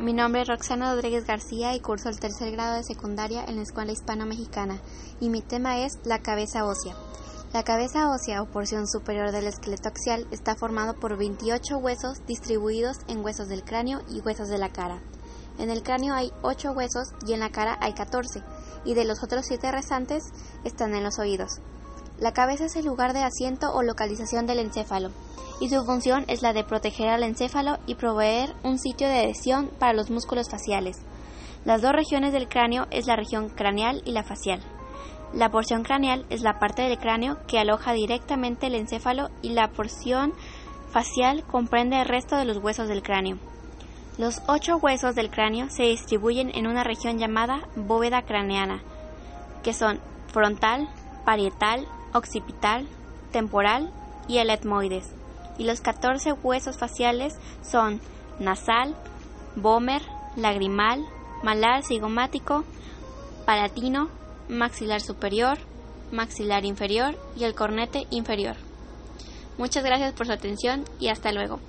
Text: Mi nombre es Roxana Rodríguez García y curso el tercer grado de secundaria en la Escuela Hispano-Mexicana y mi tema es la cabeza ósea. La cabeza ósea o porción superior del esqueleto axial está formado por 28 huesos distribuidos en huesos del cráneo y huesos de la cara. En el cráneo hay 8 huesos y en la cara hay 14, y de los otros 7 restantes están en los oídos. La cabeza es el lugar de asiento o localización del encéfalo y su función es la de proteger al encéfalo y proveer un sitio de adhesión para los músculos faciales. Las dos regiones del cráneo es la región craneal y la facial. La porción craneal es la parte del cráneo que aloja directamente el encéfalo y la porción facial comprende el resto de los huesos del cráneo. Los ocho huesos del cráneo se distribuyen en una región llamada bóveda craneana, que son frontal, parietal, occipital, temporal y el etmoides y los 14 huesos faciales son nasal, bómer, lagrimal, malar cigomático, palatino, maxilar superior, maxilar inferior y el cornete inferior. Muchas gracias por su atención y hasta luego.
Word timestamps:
Mi 0.00 0.14
nombre 0.14 0.40
es 0.40 0.48
Roxana 0.48 0.94
Rodríguez 0.94 1.26
García 1.26 1.74
y 1.74 1.80
curso 1.80 2.08
el 2.08 2.18
tercer 2.18 2.52
grado 2.52 2.76
de 2.76 2.84
secundaria 2.84 3.44
en 3.44 3.56
la 3.56 3.62
Escuela 3.62 3.92
Hispano-Mexicana 3.92 4.80
y 5.20 5.28
mi 5.28 5.42
tema 5.42 5.84
es 5.84 5.98
la 6.04 6.20
cabeza 6.20 6.64
ósea. 6.64 6.96
La 7.52 7.64
cabeza 7.64 8.08
ósea 8.08 8.40
o 8.40 8.46
porción 8.46 8.88
superior 8.88 9.30
del 9.30 9.46
esqueleto 9.46 9.90
axial 9.90 10.26
está 10.30 10.56
formado 10.56 10.94
por 10.94 11.18
28 11.18 11.76
huesos 11.76 12.24
distribuidos 12.26 12.96
en 13.08 13.22
huesos 13.22 13.48
del 13.48 13.62
cráneo 13.62 14.00
y 14.08 14.22
huesos 14.22 14.48
de 14.48 14.56
la 14.56 14.70
cara. 14.70 15.02
En 15.58 15.68
el 15.68 15.82
cráneo 15.82 16.14
hay 16.14 16.32
8 16.40 16.72
huesos 16.72 17.08
y 17.26 17.34
en 17.34 17.40
la 17.40 17.50
cara 17.50 17.76
hay 17.82 17.92
14, 17.92 18.42
y 18.86 18.94
de 18.94 19.04
los 19.04 19.22
otros 19.22 19.44
7 19.48 19.70
restantes 19.70 20.22
están 20.64 20.94
en 20.94 21.04
los 21.04 21.18
oídos. 21.18 21.60
La 22.20 22.32
cabeza 22.32 22.66
es 22.66 22.76
el 22.76 22.84
lugar 22.84 23.14
de 23.14 23.22
asiento 23.22 23.72
o 23.72 23.82
localización 23.82 24.46
del 24.46 24.58
encéfalo 24.58 25.10
y 25.58 25.70
su 25.70 25.82
función 25.86 26.26
es 26.28 26.42
la 26.42 26.52
de 26.52 26.64
proteger 26.64 27.08
al 27.08 27.22
encéfalo 27.22 27.78
y 27.86 27.94
proveer 27.94 28.54
un 28.62 28.78
sitio 28.78 29.08
de 29.08 29.20
adhesión 29.20 29.70
para 29.78 29.94
los 29.94 30.10
músculos 30.10 30.50
faciales. 30.50 30.98
Las 31.64 31.80
dos 31.80 31.92
regiones 31.92 32.34
del 32.34 32.46
cráneo 32.46 32.86
es 32.90 33.06
la 33.06 33.16
región 33.16 33.48
craneal 33.48 34.02
y 34.04 34.12
la 34.12 34.22
facial. 34.22 34.60
La 35.32 35.50
porción 35.50 35.82
craneal 35.82 36.26
es 36.28 36.42
la 36.42 36.58
parte 36.58 36.82
del 36.82 36.98
cráneo 36.98 37.38
que 37.46 37.58
aloja 37.58 37.94
directamente 37.94 38.66
el 38.66 38.74
encéfalo 38.74 39.30
y 39.40 39.50
la 39.50 39.68
porción 39.68 40.34
facial 40.90 41.44
comprende 41.44 42.02
el 42.02 42.08
resto 42.08 42.36
de 42.36 42.44
los 42.44 42.58
huesos 42.58 42.88
del 42.88 43.02
cráneo. 43.02 43.38
Los 44.18 44.42
ocho 44.46 44.76
huesos 44.76 45.14
del 45.14 45.30
cráneo 45.30 45.70
se 45.70 45.84
distribuyen 45.84 46.50
en 46.54 46.66
una 46.66 46.84
región 46.84 47.18
llamada 47.18 47.66
bóveda 47.76 48.22
craneana, 48.22 48.82
que 49.62 49.72
son 49.72 50.00
frontal, 50.26 50.88
parietal, 51.24 51.86
occipital, 52.12 52.86
temporal 53.32 53.90
y 54.28 54.38
el 54.38 54.50
etmoides 54.50 55.12
y 55.60 55.64
los 55.64 55.82
14 55.82 56.32
huesos 56.32 56.78
faciales 56.78 57.36
son 57.62 58.00
nasal, 58.38 58.96
bómer, 59.56 60.00
lagrimal, 60.34 61.04
malar 61.42 61.84
cigomático, 61.84 62.64
palatino, 63.44 64.08
maxilar 64.48 65.02
superior, 65.02 65.58
maxilar 66.12 66.64
inferior 66.64 67.14
y 67.36 67.44
el 67.44 67.54
cornete 67.54 68.06
inferior. 68.08 68.56
Muchas 69.58 69.84
gracias 69.84 70.14
por 70.14 70.26
su 70.26 70.32
atención 70.32 70.84
y 70.98 71.08
hasta 71.08 71.30
luego. 71.30 71.60